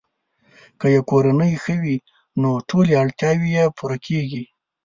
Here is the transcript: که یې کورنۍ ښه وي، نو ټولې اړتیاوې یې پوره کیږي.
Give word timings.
که 0.79 0.87
یې 0.93 1.01
کورنۍ 1.09 1.53
ښه 1.63 1.75
وي، 1.81 1.97
نو 2.41 2.49
ټولې 2.69 2.93
اړتیاوې 3.03 3.49
یې 3.57 3.65
پوره 3.77 3.97
کیږي. 4.05 4.43